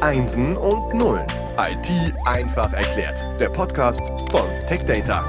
[0.00, 1.26] Einsen und Nullen.
[1.58, 3.20] IT einfach erklärt.
[3.40, 5.24] Der Podcast von TechData.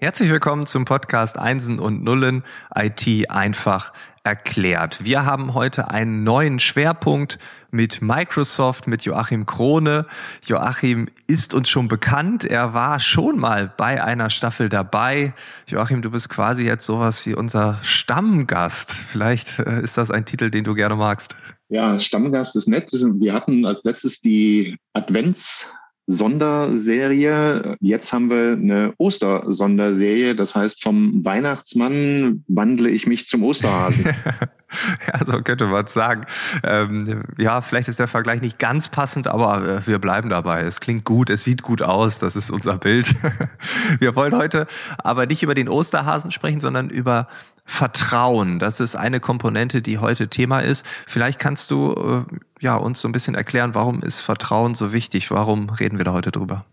[0.00, 2.44] Herzlich willkommen zum Podcast Einsen und Nullen
[2.76, 3.92] IT einfach
[4.28, 5.02] erklärt.
[5.02, 7.38] Wir haben heute einen neuen Schwerpunkt
[7.70, 10.04] mit Microsoft, mit Joachim Krone.
[10.44, 12.44] Joachim ist uns schon bekannt.
[12.44, 15.32] Er war schon mal bei einer Staffel dabei.
[15.66, 18.92] Joachim, du bist quasi jetzt sowas wie unser Stammgast.
[18.92, 21.34] Vielleicht äh, ist das ein Titel, den du gerne magst.
[21.70, 22.92] Ja, Stammgast ist nett.
[22.92, 25.72] Wir hatten als letztes die Advents
[26.10, 27.76] Sonderserie.
[27.80, 30.34] Jetzt haben wir eine Ostersonderserie.
[30.34, 34.06] Das heißt, vom Weihnachtsmann wandle ich mich zum Osterhasen.
[35.12, 36.22] ja, so könnte man es sagen.
[36.64, 40.62] Ähm, ja, vielleicht ist der Vergleich nicht ganz passend, aber äh, wir bleiben dabei.
[40.62, 43.14] Es klingt gut, es sieht gut aus, das ist unser Bild.
[44.00, 47.28] wir wollen heute aber nicht über den Osterhasen sprechen, sondern über
[47.66, 48.58] Vertrauen.
[48.58, 50.86] Das ist eine Komponente, die heute Thema ist.
[51.06, 55.30] Vielleicht kannst du äh, ja uns so ein bisschen erklären, warum ist Vertrauen so wichtig?
[55.30, 56.64] Warum reden wir da heute drüber?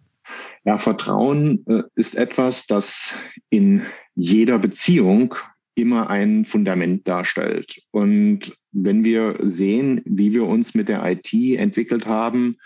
[0.63, 3.15] Ja, Vertrauen äh, ist etwas, das
[3.49, 3.83] in
[4.15, 5.35] jeder Beziehung
[5.75, 7.81] immer ein Fundament darstellt.
[7.91, 12.57] Und wenn wir sehen, wie wir uns mit der IT entwickelt haben,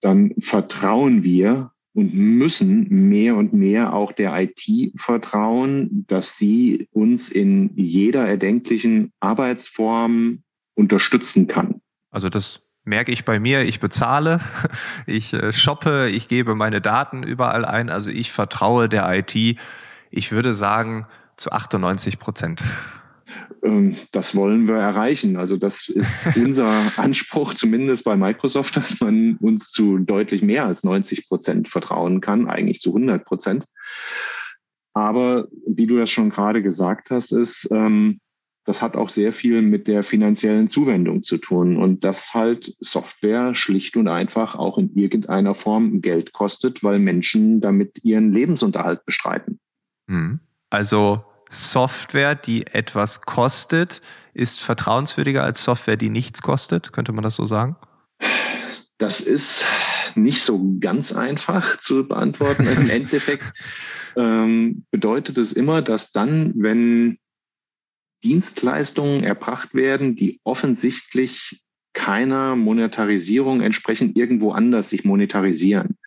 [0.00, 7.28] dann vertrauen wir und müssen mehr und mehr auch der IT vertrauen, dass sie uns
[7.28, 10.42] in jeder erdenklichen Arbeitsform
[10.74, 11.80] unterstützen kann.
[12.10, 14.40] Also das merke ich bei mir, ich bezahle,
[15.06, 19.58] ich äh, shoppe, ich gebe meine Daten überall ein, also ich vertraue der IT,
[20.10, 22.64] ich würde sagen, zu 98 Prozent.
[23.62, 25.36] Ähm, das wollen wir erreichen.
[25.36, 30.84] Also das ist unser Anspruch, zumindest bei Microsoft, dass man uns zu deutlich mehr als
[30.84, 33.64] 90 Prozent vertrauen kann, eigentlich zu 100 Prozent.
[34.94, 38.20] Aber wie du das schon gerade gesagt hast, ist, ähm,
[38.68, 43.54] das hat auch sehr viel mit der finanziellen Zuwendung zu tun und dass halt Software
[43.54, 49.58] schlicht und einfach auch in irgendeiner Form Geld kostet, weil Menschen damit ihren Lebensunterhalt bestreiten.
[50.06, 50.40] Mhm.
[50.68, 54.02] Also Software, die etwas kostet,
[54.34, 56.92] ist vertrauenswürdiger als Software, die nichts kostet?
[56.92, 57.76] Könnte man das so sagen?
[58.98, 59.64] Das ist
[60.14, 62.66] nicht so ganz einfach zu beantworten.
[62.66, 63.50] Im Endeffekt
[64.14, 67.16] ähm, bedeutet es immer, dass dann, wenn
[68.24, 71.62] Dienstleistungen erbracht werden, die offensichtlich
[71.92, 75.98] keiner Monetarisierung entsprechen, irgendwo anders sich monetarisieren.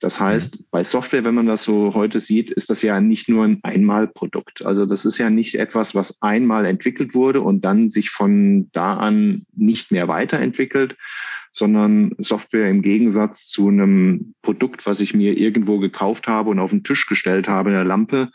[0.00, 0.24] Das mhm.
[0.24, 3.60] heißt, bei Software, wenn man das so heute sieht, ist das ja nicht nur ein
[3.62, 4.64] Einmalprodukt.
[4.64, 8.96] Also das ist ja nicht etwas, was einmal entwickelt wurde und dann sich von da
[8.96, 10.96] an nicht mehr weiterentwickelt,
[11.52, 16.70] sondern Software im Gegensatz zu einem Produkt, was ich mir irgendwo gekauft habe und auf
[16.70, 18.30] den Tisch gestellt habe, in der Lampe,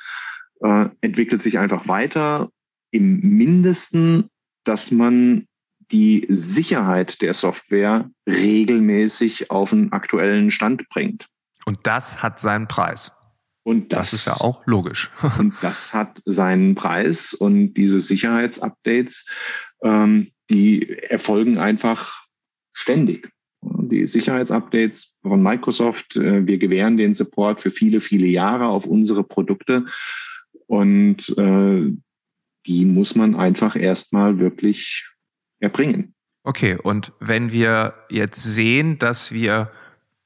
[0.62, 2.50] äh, entwickelt sich einfach weiter.
[2.96, 4.30] Im Mindesten,
[4.64, 5.48] dass man
[5.92, 11.28] die Sicherheit der Software regelmäßig auf einen aktuellen Stand bringt.
[11.66, 13.12] Und das hat seinen Preis.
[13.64, 15.12] Und das, das ist ja auch logisch.
[15.40, 19.28] und das hat seinen Preis und diese Sicherheitsupdates,
[19.84, 22.24] ähm, die erfolgen einfach
[22.72, 23.30] ständig.
[23.62, 29.24] Die Sicherheitsupdates von Microsoft, äh, wir gewähren den Support für viele, viele Jahre auf unsere
[29.24, 29.86] Produkte
[30.68, 31.92] und äh,
[32.66, 35.08] die muss man einfach erstmal wirklich
[35.60, 36.14] erbringen.
[36.44, 39.72] Okay, und wenn wir jetzt sehen, dass wir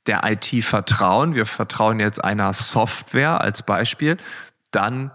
[0.06, 4.18] der IT vertrauen, wir vertrauen jetzt einer Software als Beispiel,
[4.72, 5.12] dann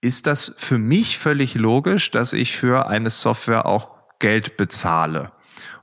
[0.00, 5.32] ist das für mich völlig logisch, dass ich für eine Software auch Geld bezahle.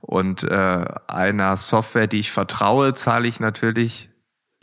[0.02, 4.10] Und äh, einer Software, die ich vertraue, zahle ich natürlich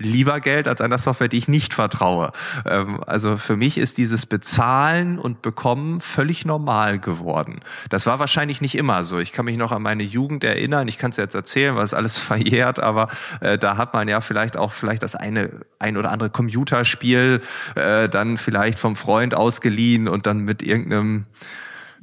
[0.05, 2.33] lieber Geld als einer Software, die ich nicht vertraue.
[2.67, 7.61] Ähm, also für mich ist dieses Bezahlen und Bekommen völlig normal geworden.
[7.91, 9.19] Das war wahrscheinlich nicht immer so.
[9.19, 10.89] Ich kann mich noch an meine Jugend erinnern.
[10.89, 13.09] Ich kann es jetzt erzählen, weil es alles verjährt, aber
[13.41, 17.41] äh, da hat man ja vielleicht auch vielleicht das eine ein oder andere Computerspiel
[17.75, 21.27] äh, dann vielleicht vom Freund ausgeliehen und dann mit irgendeinem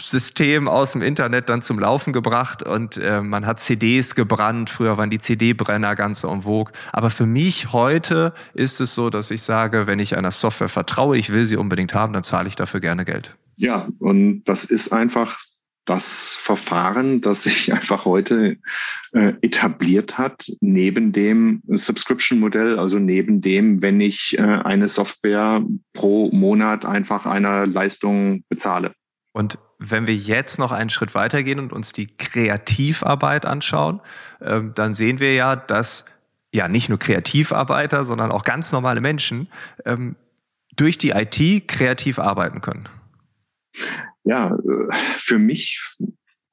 [0.02, 4.70] System aus dem Internet dann zum Laufen gebracht und äh, man hat CDs gebrannt.
[4.70, 6.74] Früher waren die CD-Brenner ganz en vogue.
[6.92, 11.18] Aber für mich heute ist es so, dass ich sage, wenn ich einer Software vertraue,
[11.18, 13.38] ich will sie unbedingt haben, dann zahle ich dafür gerne Geld.
[13.56, 15.40] Ja, und das ist einfach
[15.86, 18.58] das Verfahren, das sich einfach heute
[19.14, 25.64] äh, etabliert hat, neben dem Subscription-Modell, also neben dem, wenn ich äh, eine Software
[25.94, 28.94] pro Monat einfach einer Leistung bezahle.
[29.34, 34.02] Und wenn wir jetzt noch einen Schritt weitergehen und uns die Kreativarbeit anschauen,
[34.42, 36.06] ähm, dann sehen wir ja, dass
[36.54, 39.48] ja nicht nur Kreativarbeiter, sondern auch ganz normale Menschen
[39.86, 40.16] ähm,
[40.76, 42.90] durch die IT kreativ arbeiten können.
[44.26, 45.82] Ja, äh, für mich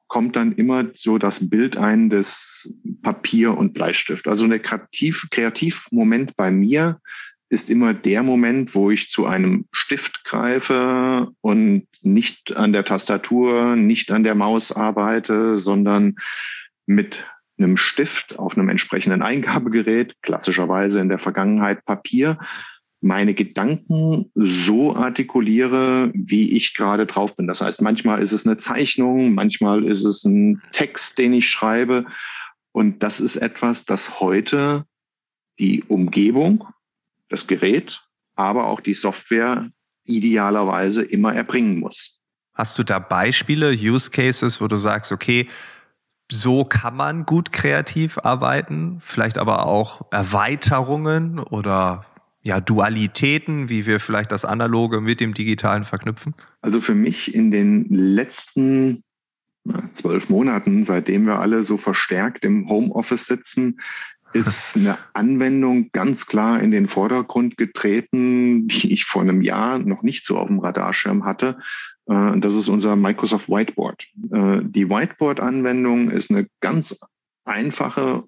[0.08, 4.28] kommt dann immer so das Bild ein des Papier und Bleistift.
[4.28, 7.00] Also der Kreativ, Kreativmoment bei mir
[7.48, 13.76] ist immer der Moment, wo ich zu einem Stift greife und nicht an der Tastatur,
[13.76, 16.16] nicht an der Maus arbeite, sondern
[16.86, 17.26] mit
[17.58, 22.38] einem Stift auf einem entsprechenden Eingabegerät, klassischerweise in der Vergangenheit Papier,
[23.00, 27.46] meine Gedanken so artikuliere, wie ich gerade drauf bin.
[27.46, 32.06] Das heißt, manchmal ist es eine Zeichnung, manchmal ist es ein Text, den ich schreibe.
[32.72, 34.84] Und das ist etwas, das heute
[35.58, 36.66] die Umgebung,
[37.28, 38.02] das Gerät,
[38.34, 39.70] aber auch die Software
[40.06, 42.20] idealerweise immer erbringen muss.
[42.54, 45.46] Hast du da Beispiele, Use Cases, wo du sagst, okay,
[46.30, 52.06] so kann man gut kreativ arbeiten, vielleicht aber auch Erweiterungen oder
[52.42, 56.34] ja, Dualitäten, wie wir vielleicht das Analoge mit dem Digitalen verknüpfen?
[56.60, 59.02] Also für mich in den letzten
[59.94, 63.80] zwölf Monaten, seitdem wir alle so verstärkt im Homeoffice sitzen,
[64.36, 70.02] ist eine Anwendung ganz klar in den Vordergrund getreten, die ich vor einem Jahr noch
[70.02, 71.58] nicht so auf dem Radarschirm hatte.
[72.06, 74.06] Äh, das ist unser Microsoft Whiteboard.
[74.32, 76.98] Äh, die Whiteboard-Anwendung ist eine ganz
[77.44, 78.24] einfache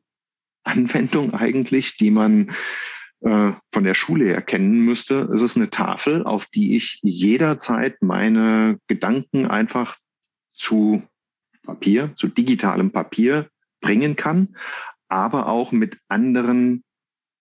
[0.64, 2.52] Anwendung eigentlich, die man
[3.20, 5.28] äh, von der Schule her kennen müsste.
[5.34, 9.96] Es ist eine Tafel, auf die ich jederzeit meine Gedanken einfach
[10.52, 11.02] zu
[11.64, 13.49] Papier, zu digitalem Papier
[13.81, 14.56] bringen kann,
[15.08, 16.84] aber auch mit anderen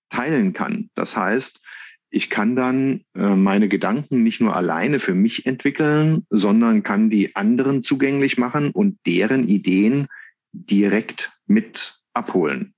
[0.10, 0.90] teilen kann.
[0.96, 1.62] Das heißt,
[2.10, 7.36] ich kann dann äh, meine Gedanken nicht nur alleine für mich entwickeln, sondern kann die
[7.36, 10.08] anderen zugänglich machen und deren Ideen
[10.54, 12.74] direkt mit abholen.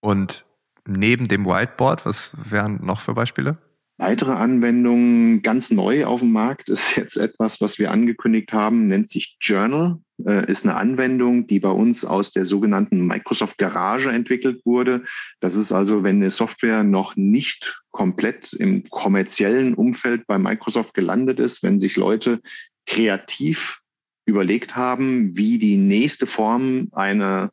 [0.00, 0.46] Und
[0.86, 3.58] neben dem Whiteboard, was wären noch für Beispiele?
[4.02, 9.08] Weitere Anwendungen ganz neu auf dem Markt ist jetzt etwas, was wir angekündigt haben, nennt
[9.08, 10.00] sich Journal.
[10.26, 15.04] Äh, ist eine Anwendung, die bei uns aus der sogenannten Microsoft Garage entwickelt wurde.
[15.38, 21.38] Das ist also, wenn eine Software noch nicht komplett im kommerziellen Umfeld bei Microsoft gelandet
[21.38, 22.40] ist, wenn sich Leute
[22.86, 23.82] kreativ
[24.26, 27.52] überlegt haben, wie die nächste Form einer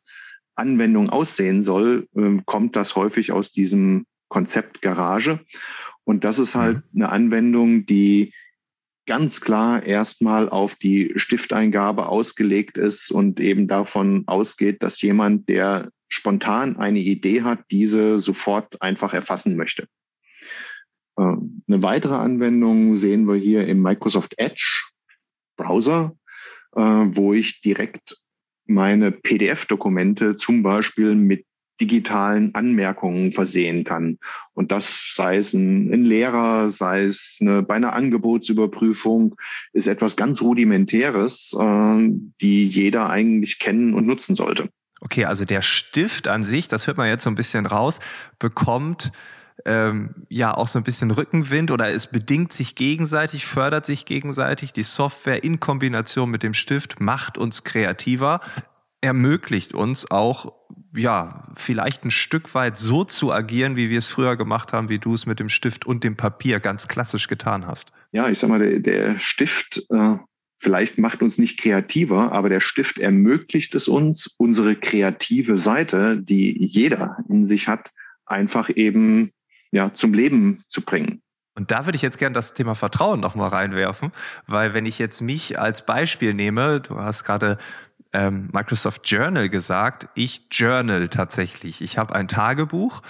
[0.56, 5.40] Anwendung aussehen soll, äh, kommt das häufig aus diesem Konzept Garage.
[6.10, 7.02] Und das ist halt mhm.
[7.02, 8.34] eine Anwendung, die
[9.06, 15.92] ganz klar erstmal auf die Stifteingabe ausgelegt ist und eben davon ausgeht, dass jemand, der
[16.08, 19.86] spontan eine Idee hat, diese sofort einfach erfassen möchte.
[21.16, 24.90] Äh, eine weitere Anwendung sehen wir hier im Microsoft Edge
[25.56, 26.16] Browser,
[26.74, 28.16] äh, wo ich direkt
[28.66, 31.46] meine PDF-Dokumente zum Beispiel mit
[31.80, 34.18] digitalen Anmerkungen versehen kann.
[34.52, 39.36] Und das sei es ein, ein Lehrer, sei es eine, bei einer Angebotsüberprüfung,
[39.72, 42.08] ist etwas ganz Rudimentäres, äh,
[42.40, 44.68] die jeder eigentlich kennen und nutzen sollte.
[45.00, 48.00] Okay, also der Stift an sich, das hört man jetzt so ein bisschen raus,
[48.38, 49.12] bekommt
[49.64, 54.72] ähm, ja auch so ein bisschen Rückenwind oder es bedingt sich gegenseitig, fördert sich gegenseitig.
[54.72, 58.40] Die Software in Kombination mit dem Stift macht uns kreativer,
[59.00, 60.52] ermöglicht uns auch
[60.94, 64.98] ja, vielleicht ein Stück weit so zu agieren, wie wir es früher gemacht haben, wie
[64.98, 67.92] du es mit dem Stift und dem Papier ganz klassisch getan hast.
[68.12, 70.16] Ja, ich sag mal, der, der Stift äh,
[70.60, 76.64] vielleicht macht uns nicht kreativer, aber der Stift ermöglicht es uns, unsere kreative Seite, die
[76.64, 77.90] jeder in sich hat,
[78.26, 79.32] einfach eben
[79.72, 81.22] ja zum Leben zu bringen.
[81.56, 84.12] Und da würde ich jetzt gerne das Thema Vertrauen nochmal reinwerfen,
[84.46, 87.58] weil wenn ich jetzt mich als Beispiel nehme, du hast gerade
[88.12, 90.08] ähm, Microsoft Journal gesagt.
[90.14, 91.80] Ich journal tatsächlich.
[91.80, 93.02] Ich habe ein Tagebuch,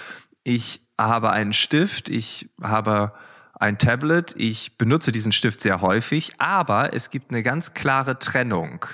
[0.43, 3.13] ich habe einen Stift, ich habe
[3.61, 4.33] ein Tablet.
[4.37, 8.85] Ich benutze diesen Stift sehr häufig, aber es gibt eine ganz klare Trennung.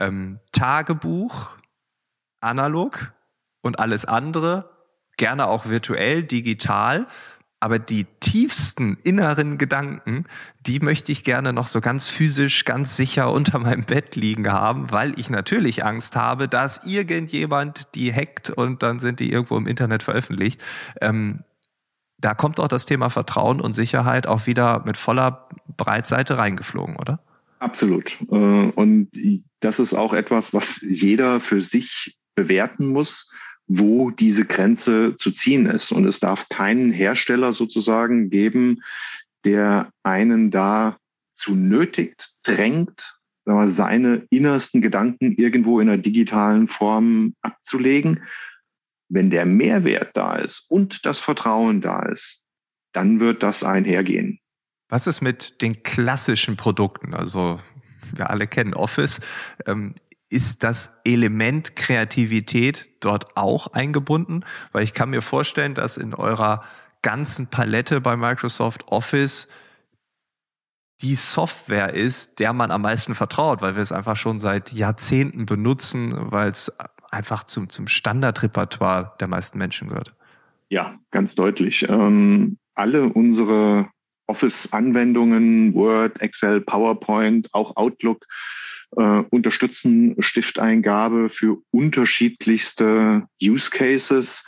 [0.00, 1.56] Ähm, Tagebuch,
[2.40, 3.12] analog
[3.60, 4.70] und alles andere,
[5.16, 7.06] gerne auch virtuell, digital.
[7.66, 10.26] Aber die tiefsten inneren Gedanken,
[10.68, 14.92] die möchte ich gerne noch so ganz physisch, ganz sicher unter meinem Bett liegen haben,
[14.92, 19.66] weil ich natürlich Angst habe, dass irgendjemand die hackt und dann sind die irgendwo im
[19.66, 20.62] Internet veröffentlicht.
[21.00, 21.40] Ähm,
[22.18, 27.18] da kommt auch das Thema Vertrauen und Sicherheit auch wieder mit voller Breitseite reingeflogen, oder?
[27.58, 28.16] Absolut.
[28.30, 29.10] Äh, und
[29.58, 33.28] das ist auch etwas, was jeder für sich bewerten muss
[33.66, 35.92] wo diese Grenze zu ziehen ist.
[35.92, 38.82] Und es darf keinen Hersteller sozusagen geben,
[39.44, 40.98] der einen da
[41.34, 43.18] zu nötigt, drängt,
[43.66, 48.24] seine innersten Gedanken irgendwo in einer digitalen Form abzulegen.
[49.08, 52.44] Wenn der Mehrwert da ist und das Vertrauen da ist,
[52.92, 54.40] dann wird das einhergehen.
[54.88, 57.14] Was ist mit den klassischen Produkten?
[57.14, 57.60] Also
[58.14, 59.20] wir alle kennen Office.
[60.28, 64.44] Ist das Element Kreativität dort auch eingebunden?
[64.72, 66.64] Weil ich kann mir vorstellen, dass in eurer
[67.02, 69.48] ganzen Palette bei Microsoft Office
[71.02, 75.46] die Software ist, der man am meisten vertraut, weil wir es einfach schon seit Jahrzehnten
[75.46, 76.72] benutzen, weil es
[77.10, 80.14] einfach zum, zum Standardrepertoire der meisten Menschen gehört.
[80.68, 81.88] Ja, ganz deutlich.
[81.88, 83.88] Ähm, alle unsere
[84.26, 88.26] Office-Anwendungen, Word, Excel, PowerPoint, auch Outlook,
[88.96, 94.46] äh, unterstützen Stifteingabe für unterschiedlichste Use Cases.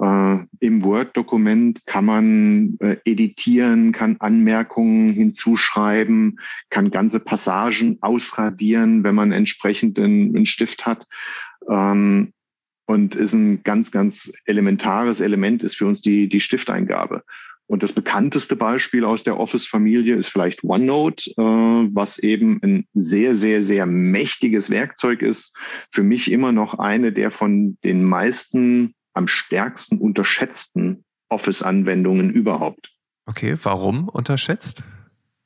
[0.00, 6.40] Äh, Im Word-Dokument kann man äh, editieren, kann Anmerkungen hinzuschreiben,
[6.70, 11.06] kann ganze Passagen ausradieren, wenn man entsprechend einen, Stift hat.
[11.68, 12.32] Ähm,
[12.88, 17.24] und ist ein ganz, ganz elementares Element ist für uns die, die Stifteingabe.
[17.68, 23.34] Und das bekannteste Beispiel aus der Office-Familie ist vielleicht OneNote, äh, was eben ein sehr,
[23.34, 25.56] sehr, sehr mächtiges Werkzeug ist.
[25.90, 32.92] Für mich immer noch eine der von den meisten am stärksten unterschätzten Office-Anwendungen überhaupt.
[33.26, 34.84] Okay, warum unterschätzt?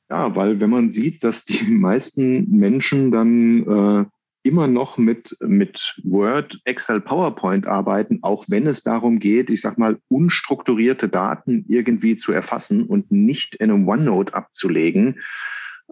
[0.09, 4.05] Ja, weil wenn man sieht, dass die meisten Menschen dann äh,
[4.43, 9.77] immer noch mit, mit Word, Excel, PowerPoint arbeiten, auch wenn es darum geht, ich sag
[9.77, 15.19] mal, unstrukturierte Daten irgendwie zu erfassen und nicht in einem OneNote abzulegen.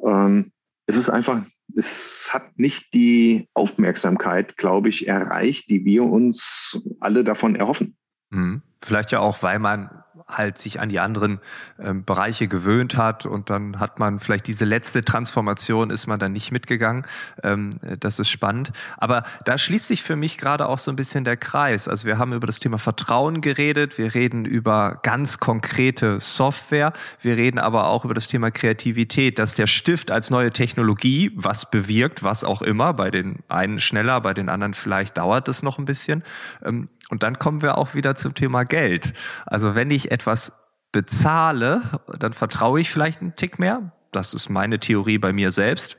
[0.03, 0.51] Ähm,
[0.88, 1.44] es ist einfach,
[1.75, 7.96] es hat nicht die Aufmerksamkeit, glaube ich, erreicht, die wir uns alle davon erhoffen.
[8.32, 8.63] Mhm.
[8.82, 9.89] Vielleicht ja auch, weil man
[10.30, 11.40] halt sich an die anderen
[11.80, 16.32] ähm, Bereiche gewöhnt hat und dann hat man vielleicht diese letzte Transformation ist man dann
[16.32, 17.06] nicht mitgegangen.
[17.44, 18.72] Ähm, das ist spannend.
[18.98, 21.88] Aber da schließt sich für mich gerade auch so ein bisschen der Kreis.
[21.88, 27.38] Also wir haben über das Thema Vertrauen geredet, wir reden über ganz konkrete Software, wir
[27.38, 32.24] reden aber auch über das Thema Kreativität, dass der Stift als neue Technologie was bewirkt,
[32.24, 35.86] was auch immer, bei den einen schneller, bei den anderen vielleicht dauert es noch ein
[35.86, 36.24] bisschen.
[36.64, 39.14] Ähm, und dann kommen wir auch wieder zum Thema Geld.
[39.48, 40.52] Also wenn ich etwas
[40.92, 41.82] bezahle,
[42.20, 43.94] dann vertraue ich vielleicht einen Tick mehr.
[44.12, 45.98] Das ist meine Theorie bei mir selbst.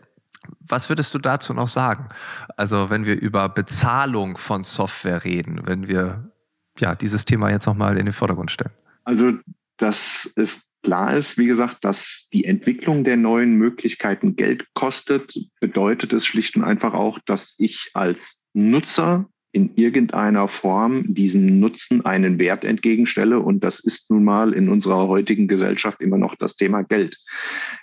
[0.60, 2.08] Was würdest du dazu noch sagen?
[2.56, 6.30] Also wenn wir über Bezahlung von Software reden, wenn wir
[6.78, 8.72] ja dieses Thema jetzt nochmal in den Vordergrund stellen.
[9.04, 9.32] Also
[9.76, 16.12] das ist klar ist, wie gesagt, dass die Entwicklung der neuen Möglichkeiten Geld kostet, bedeutet
[16.12, 22.38] es schlicht und einfach auch, dass ich als Nutzer in irgendeiner Form diesem Nutzen einen
[22.38, 23.40] Wert entgegenstelle.
[23.40, 27.18] Und das ist nun mal in unserer heutigen Gesellschaft immer noch das Thema Geld.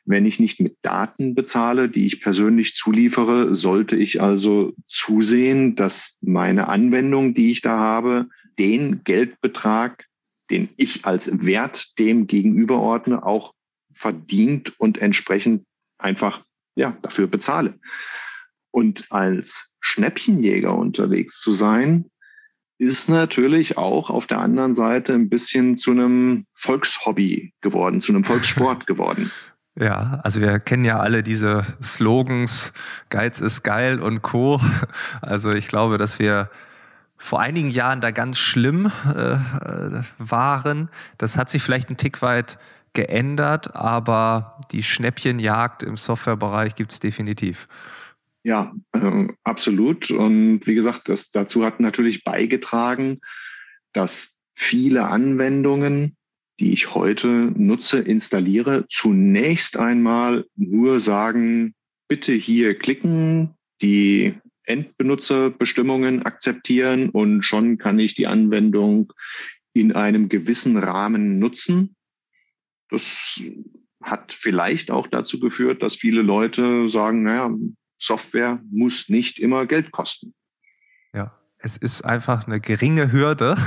[0.05, 6.17] Wenn ich nicht mit Daten bezahle, die ich persönlich zuliefere, sollte ich also zusehen, dass
[6.21, 10.05] meine Anwendung, die ich da habe, den Geldbetrag,
[10.49, 13.53] den ich als Wert dem gegenüberordne, auch
[13.93, 15.65] verdient und entsprechend
[15.97, 16.45] einfach
[16.75, 17.79] ja, dafür bezahle.
[18.77, 22.11] Und als Schnäppchenjäger unterwegs zu sein,
[22.77, 28.23] ist natürlich auch auf der anderen Seite ein bisschen zu einem Volkshobby geworden, zu einem
[28.23, 29.31] Volkssport geworden.
[29.79, 32.71] Ja, also wir kennen ja alle diese Slogans,
[33.09, 34.61] Geiz ist geil und Co.
[35.21, 36.51] Also ich glaube, dass wir
[37.17, 39.37] vor einigen Jahren da ganz schlimm äh,
[40.19, 40.89] waren.
[41.17, 42.59] Das hat sich vielleicht ein Tick weit
[42.93, 47.67] geändert, aber die Schnäppchenjagd im Softwarebereich gibt es definitiv.
[48.43, 50.11] Ja, äh, absolut.
[50.11, 53.19] Und wie gesagt, das, dazu hat natürlich beigetragen,
[53.93, 56.15] dass viele Anwendungen,
[56.59, 61.75] die ich heute nutze, installiere, zunächst einmal nur sagen,
[62.07, 69.13] bitte hier klicken, die Endbenutzerbestimmungen akzeptieren und schon kann ich die Anwendung
[69.73, 71.95] in einem gewissen Rahmen nutzen.
[72.89, 73.41] Das
[74.01, 77.53] hat vielleicht auch dazu geführt, dass viele Leute sagen, naja,
[77.99, 80.33] Software muss nicht immer Geld kosten.
[81.13, 83.57] Ja, es ist einfach eine geringe Hürde,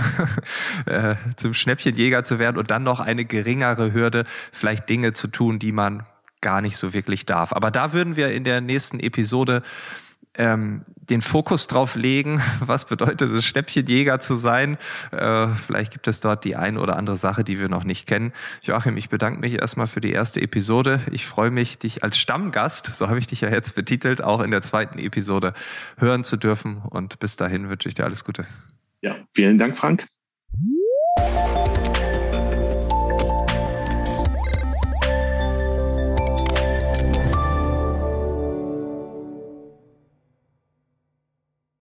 [0.86, 5.58] äh, zum Schnäppchenjäger zu werden und dann noch eine geringere Hürde, vielleicht Dinge zu tun,
[5.58, 6.06] die man
[6.40, 7.52] gar nicht so wirklich darf.
[7.52, 9.62] Aber da würden wir in der nächsten Episode
[10.34, 14.78] ähm, den Fokus drauf legen, was bedeutet es, Schnäppchenjäger zu sein.
[15.10, 18.32] Äh, vielleicht gibt es dort die eine oder andere Sache, die wir noch nicht kennen.
[18.62, 21.00] Joachim, ich bedanke mich erstmal für die erste Episode.
[21.10, 24.50] Ich freue mich, dich als Stammgast, so habe ich dich ja jetzt betitelt, auch in
[24.50, 25.52] der zweiten Episode
[25.98, 26.78] hören zu dürfen.
[26.78, 28.46] Und bis dahin wünsche ich dir alles Gute.
[29.02, 30.06] Ja, vielen Dank, Frank.